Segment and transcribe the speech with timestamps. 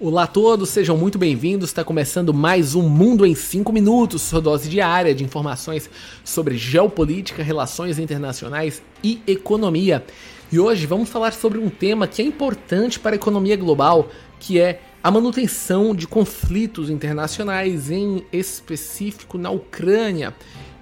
[0.00, 1.70] Olá a todos, sejam muito bem-vindos.
[1.70, 5.88] Está começando mais um Mundo em 5 Minutos, sua dose diária de informações
[6.24, 10.04] sobre geopolítica, relações internacionais e economia.
[10.50, 14.08] E hoje vamos falar sobre um tema que é importante para a economia global,
[14.40, 20.34] que é a manutenção de conflitos internacionais, em específico na Ucrânia.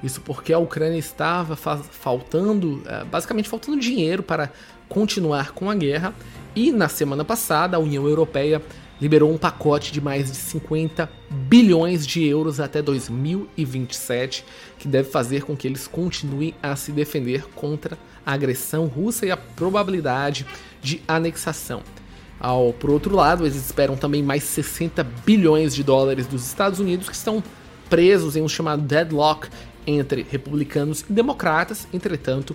[0.03, 4.50] Isso porque a Ucrânia estava faltando, eh, basicamente faltando dinheiro para
[4.89, 6.14] continuar com a guerra.
[6.57, 8.61] E na semana passada, a União Europeia
[9.03, 14.45] liberou um pacote de mais de 50 bilhões de euros até 2027,
[14.79, 19.33] que deve fazer com que eles continuem a se defender contra a agressão russa e
[19.33, 20.47] a probabilidade
[20.81, 21.83] de anexação.
[22.39, 27.09] Ao, por outro lado, eles esperam também mais 60 bilhões de dólares dos Estados Unidos
[27.09, 27.43] que estão
[27.91, 29.49] presos em um chamado deadlock
[29.85, 31.89] entre republicanos e democratas.
[31.93, 32.55] Entretanto,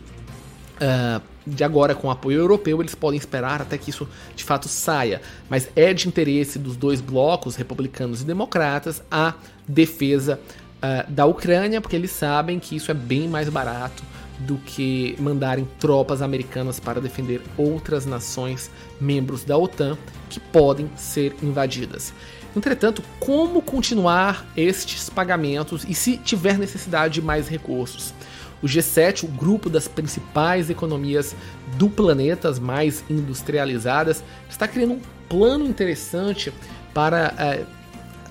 [0.81, 5.21] uh, de agora com apoio europeu, eles podem esperar até que isso de fato saia.
[5.49, 9.33] Mas é de interesse dos dois blocos, republicanos e democratas, a
[9.67, 10.39] defesa
[10.77, 14.03] uh, da Ucrânia, porque eles sabem que isso é bem mais barato
[14.39, 18.69] do que mandarem tropas americanas para defender outras nações
[19.01, 19.97] membros da OTAN
[20.29, 22.13] que podem ser invadidas.
[22.55, 28.13] Entretanto, como continuar estes pagamentos e se tiver necessidade de mais recursos?
[28.61, 31.35] O G7, o grupo das principais economias
[31.77, 36.51] do planeta, as mais industrializadas, está criando um plano interessante
[36.93, 37.65] para é,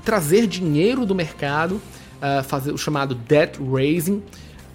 [0.04, 4.22] trazer dinheiro do mercado, uh, fazer o chamado debt raising,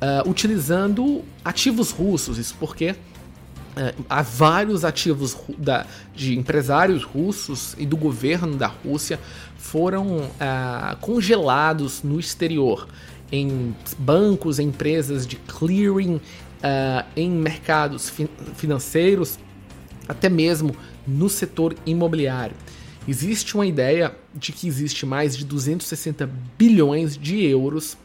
[0.02, 2.38] uh, utilizando ativos russos.
[2.38, 2.95] Isso porque
[4.09, 9.17] há vários ativos da, de empresários russos e do governo da Rússia
[9.55, 10.30] foram
[10.99, 12.86] congelados no exterior
[13.31, 19.39] em bancos, em empresas de clearing, uh, em mercados fi financeiros,
[20.07, 20.75] até mesmo
[21.07, 22.55] no setor imobiliário.
[23.07, 27.97] Existe uma ideia de que existe mais de 260 bilhões de euros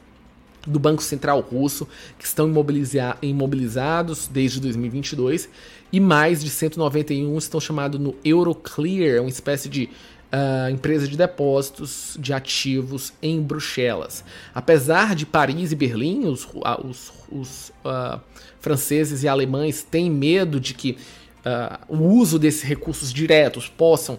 [0.66, 1.86] do Banco Central Russo
[2.18, 5.48] que estão imobiliza imobilizados desde 2022
[5.92, 9.88] e mais de 191 estão chamados no Euroclear, uma espécie de
[10.36, 14.22] uh, empresa de depósitos de ativos em Bruxelas.
[14.54, 16.46] Apesar de Paris e Berlim, os,
[16.84, 18.20] os, os uh,
[18.60, 20.98] franceses e alemães têm medo de que
[21.44, 24.18] uh, o uso desses recursos diretos possam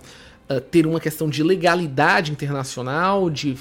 [0.72, 3.58] ter uma questão de legalidade internacional, de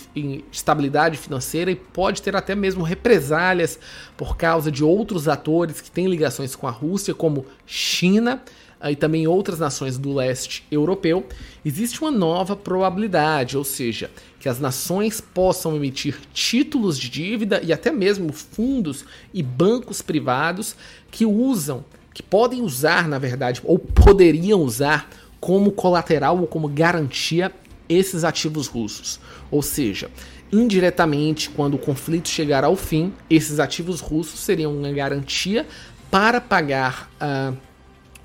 [0.52, 3.76] estabilidade financeira e pode ter até mesmo represálias
[4.16, 8.40] por causa de outros atores que têm ligações com a Rússia, como China
[8.82, 11.26] e também outras nações do leste europeu,
[11.64, 17.72] existe uma nova probabilidade, ou seja, que as nações possam emitir títulos de dívida e
[17.72, 20.76] até mesmo fundos e bancos privados
[21.10, 25.09] que usam, que podem usar, na verdade, ou poderiam usar
[25.41, 27.53] como colateral ou como garantia
[27.88, 29.20] esses ativos russos.
[29.50, 30.10] Ou seja,
[30.53, 35.66] indiretamente, quando o conflito chegar ao fim, esses ativos russos seriam uma garantia
[36.10, 37.56] para pagar uh,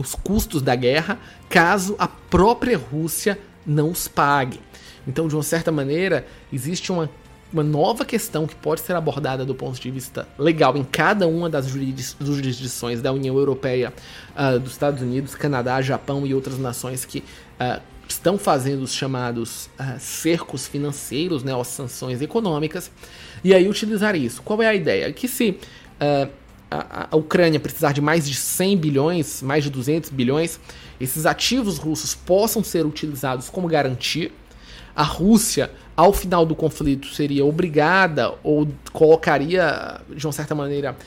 [0.02, 4.60] os custos da guerra caso a própria Rússia não os pague.
[5.08, 7.10] Então, de uma certa maneira, existe uma,
[7.52, 11.50] uma nova questão que pode ser abordada do ponto de vista legal em cada uma
[11.50, 13.94] das jurisdições da União Europeia,
[14.36, 19.70] uh, dos Estados Unidos, Canadá, Japão e outras nações que uh, estão fazendo os chamados
[19.80, 22.92] uh, cercos financeiros, né, as sanções econômicas,
[23.44, 24.42] e aí utilizar isso.
[24.44, 25.12] Qual é a ideia?
[25.14, 25.58] Que se
[26.72, 30.60] a, Ucrânia precisar de mais de 100 bilhões, mais de 200 bilhões,
[31.00, 34.32] esses ativos russos possam ser utilizados como garantia.
[34.96, 40.98] A Rússia, ao final do conflito, seria obrigada ou colocaria, de uma certa maneira,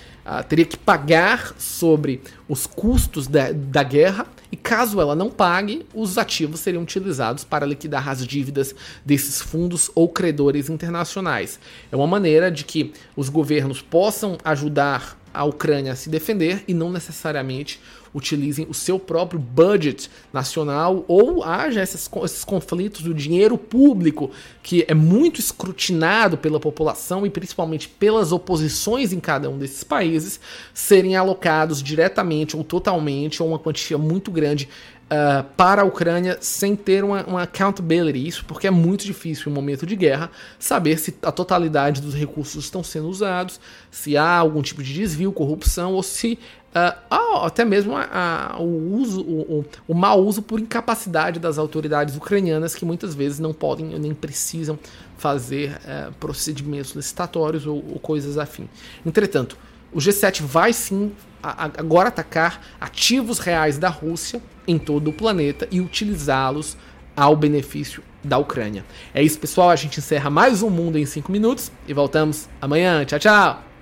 [0.48, 4.26] teria que pagar sobre os custos da, da guerra.
[4.50, 8.74] E caso ela não pague, os ativos seriam utilizados para liquidar as dívidas
[9.04, 11.58] desses fundos ou credores internacionais.
[11.92, 16.90] É uma maneira de que os governos possam ajudar a Ucrânia se defender e não
[16.90, 17.80] necessariamente
[18.14, 24.30] utilizem o seu próprio budget nacional ou haja esses, esses conflitos do dinheiro público
[24.62, 30.38] que é muito escrutinado pela população e principalmente pelas oposições em cada um desses países
[30.72, 34.68] serem alocados diretamente ou totalmente ou uma quantia muito grande
[35.04, 38.26] Uh, para a Ucrânia sem ter uma, uma, accountability.
[38.26, 42.14] Isso porque é muito difícil em um momento de guerra saber se a totalidade dos
[42.14, 46.38] recursos estão sendo usados, se há algum tipo de desvio, corrupção ou se
[46.74, 51.58] uh, até mesmo a, a, o uso, o, o, o mau uso por incapacidade das
[51.58, 54.78] autoridades ucranianas que muitas vezes não podem nem precisam
[55.16, 58.68] fazer uh, procedimentos licitatórios ou, ou coisas afim.
[59.04, 59.56] Entretanto,
[59.92, 65.80] o G7 vai sim agora atacar ativos reais da Rússia em todo o planeta e
[65.80, 66.76] utilizá-los
[67.14, 68.84] ao benefício da Ucrânia.
[69.12, 69.70] É isso, pessoal.
[69.70, 73.04] A gente encerra mais um Mundo em 5 minutos e voltamos amanhã.
[73.04, 73.73] Tchau, tchau!